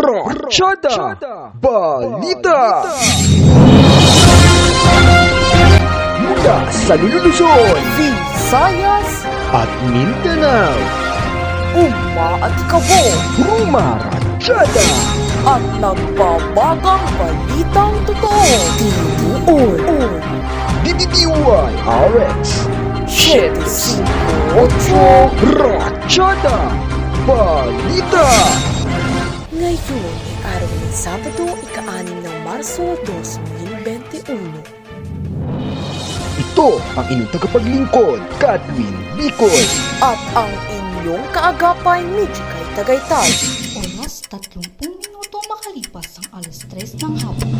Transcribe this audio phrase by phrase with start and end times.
[0.00, 1.12] Ratsyada
[1.60, 2.88] Balita.
[6.24, 10.72] Mula sa Luluzon Visayas at Mindanao.
[11.76, 13.12] Uma at Kabo
[13.44, 14.88] Rumaratsyada
[15.44, 18.56] at nagbabagang balitang totoo.
[18.80, 20.16] Tinuon
[20.80, 21.28] DDDY
[21.84, 22.64] RX
[23.04, 26.56] 758 Ratsyada
[27.28, 28.24] Balita
[29.60, 34.24] Ngayon ay araw ng Sabado, ika-6 ng Marso 2021
[36.40, 39.60] Ito ang inyong tagapaglingkod, Catwin Bicol
[40.00, 43.28] At ang inyong kaagapay, Mijikay Tagaytay
[43.84, 47.52] Oras 30 minuto makalipas ang alas 3 ng hapon.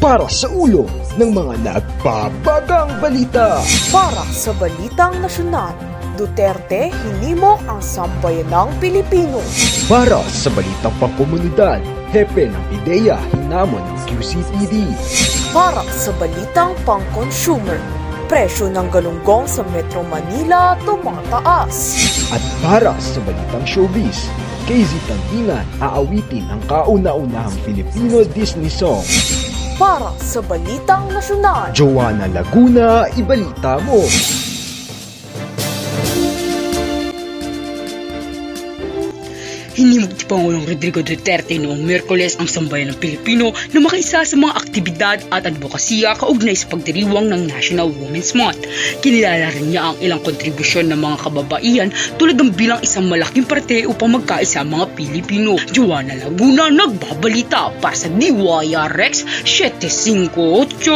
[0.00, 0.88] para sa ulo
[1.20, 3.60] ng mga nagbabagang balita.
[3.92, 5.89] Para sa Balitang Nasyonal,
[6.20, 9.40] Duterte hinimok ang sambayanang Pilipino.
[9.88, 11.80] Para sa balitang pangkomunidad,
[12.12, 14.84] hepe ng ideya hinamon ng QCPD.
[15.56, 17.80] Para sa Balitang Pang-Consumer,
[18.28, 21.96] presyo ng galunggong sa Metro Manila tumataas.
[22.36, 24.28] At para sa balitang showbiz,
[24.68, 29.00] KZ Tandingan aawitin ang kauna-unahang Filipino Disney song.
[29.80, 34.04] Para sa Balitang Nasyonal, Joanna Laguna, ibalita mo!
[39.80, 44.52] Hinimog ni Pangulong Rodrigo Duterte noong Merkules ang sambayan ng Pilipino na makaisa sa mga
[44.52, 48.60] aktibidad at advokasya kaugnay sa pagdiriwang ng National Women's Month.
[49.00, 51.88] Kinilala rin niya ang ilang kontribusyon ng mga kababaihan
[52.20, 55.56] tulad ng bilang isang malaking parte upang magkaisa ang mga Pilipino.
[55.72, 60.92] Joanna Laguna nagbabalita para sa DYRX 758.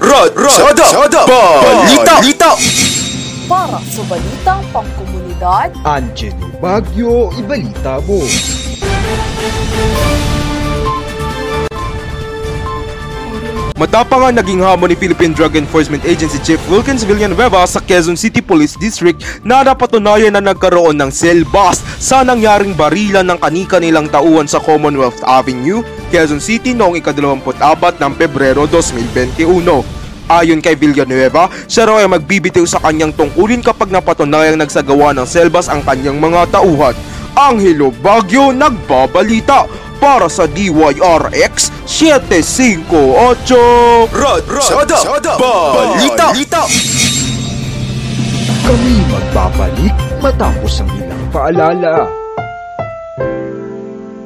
[0.00, 2.50] Rod, Rod, Sada, Sada, Balita, Balita.
[3.44, 4.64] para sa Balitang
[5.40, 8.20] Pangkomunidad, Angelo Bagyo, ibalita mo!
[13.80, 18.44] Matapang ang naging hamon ni Philippine Drug Enforcement Agency Chief Wilkins Villanueva sa Quezon City
[18.44, 24.44] Police District na napatunayan na nagkaroon ng cell bust sa nangyaring barilan ng kani-kanilang tauhan
[24.44, 25.80] sa Commonwealth Avenue,
[26.12, 29.99] Quezon City noong ika-24 ng Pebrero 2021.
[30.30, 35.66] Ayon kay Villanueva, siya raw ay magbibitiw sa kanyang tungkulin kapag napatunayang nagsagawa ng selbas
[35.66, 36.94] ang kanyang mga tauhan.
[37.34, 39.66] Angelo Bagyo nagbabalita
[39.98, 42.86] para sa DYRX 758
[44.14, 46.62] Rod, Rod, Sada, Sada, Balita, Balita.
[48.64, 52.06] Kami magbabalik matapos ang ilang paalala.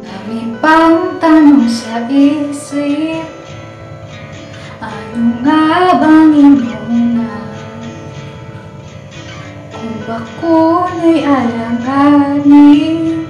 [0.05, 3.25] Dami pang tanong sa isip
[4.85, 5.64] Ano nga
[11.25, 13.25] alanganin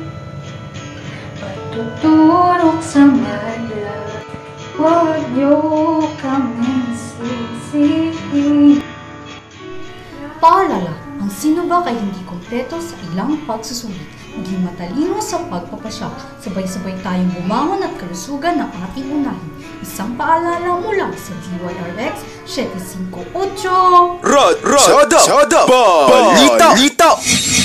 [1.39, 3.95] Patuturok sa madla
[4.75, 8.83] Huwag niyo kami sisihin
[10.45, 10.93] Paalala,
[11.25, 14.05] ang sinubak ay hindi kompleto sa ilang pagsusulit.
[14.37, 16.13] Maging matalino sa pagpapasya.
[16.37, 19.53] Sabay-sabay tayong bumangon at kalusugan ng ating unahin.
[19.81, 24.21] Isang paalala mula sa DYRX 758.
[24.21, 27.64] Rod, Rod, Sada, Sada, Balita, Balita.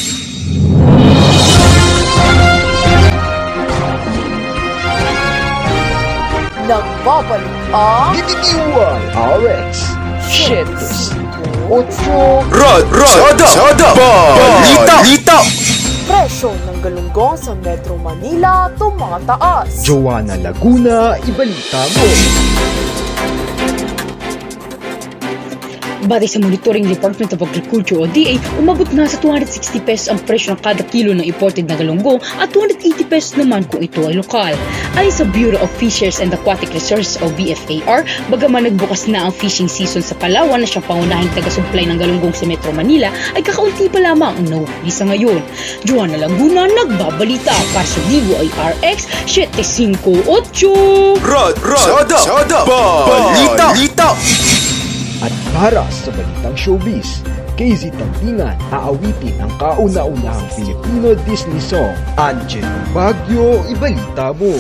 [7.09, 9.01] Nagbabalik ang DDDY
[9.41, 9.97] RX
[10.29, 11.73] 758
[12.53, 13.89] Rod, Rod, Sada, Sada,
[14.37, 15.41] Balita, Balita.
[16.05, 19.81] presyo ng galunggong sa Metro Manila tumataas.
[19.81, 22.05] Joanna Laguna, ibalita mo!
[26.05, 30.53] Batay sa Monitoring Department of Agriculture o DA, umabot na sa 260 pesos ang presyo
[30.53, 34.53] ng kada kilo ng imported na galunggong at 280 pesos naman kung ito ay lokal.
[34.97, 39.69] Ayon sa Bureau of Fisheries and Aquatic Resources o BFAR, bagaman nagbukas na ang fishing
[39.69, 44.01] season sa Palawan na siyang pangunahing taga-supply ng galunggong sa Metro Manila, ay kakaunti pa
[44.01, 45.45] lamang ang nahuhuli sa ngayon.
[45.85, 51.21] Joanna Laguna nagbabalita para sa DYRX 758.
[51.21, 52.59] Rod, Rod, Sada, Sada,
[53.05, 54.09] Balita, Balita.
[55.19, 57.19] At para sa balitang showbiz,
[57.59, 61.91] KZ Tandingan aawitin ang kauna-unahang Filipino Disney song.
[62.15, 64.55] Angelo Bagyo, ibalita mo!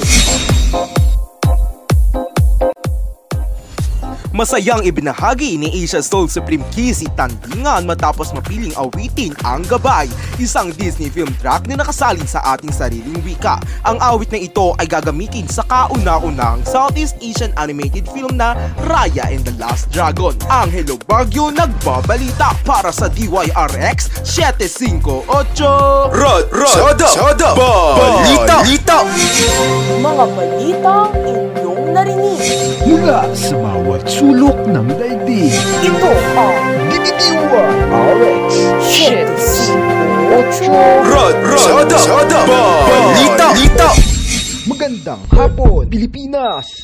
[4.39, 10.07] Masayang ibinahagi ni Asia Soul Supreme Kizzy Tandingan matapos mapiling awitin ang gabay,
[10.39, 13.59] isang Disney film track na nakasalin sa ating sariling wika.
[13.83, 18.55] Ang awit na ito ay gagamitin sa kauna-unahang Southeast Asian animated film na
[18.87, 20.31] Raya and the Last Dragon.
[20.47, 26.15] Angelo Baguio nagbabalita para sa DYRX 758.
[26.15, 28.97] Rod, Rod, Soda, Soda, Balita, Balita.
[29.99, 32.48] Mga balitang inyong narinig.
[32.99, 35.55] Mula sa bawat sulok ng daigdig.
[35.87, 36.59] Ito ang
[36.91, 38.51] DDD1 RX
[40.27, 41.07] 758.
[41.07, 43.89] Rod, Rod, Soda, Balita, Balita.
[44.67, 46.78] Magandang hapon, Pilipinas!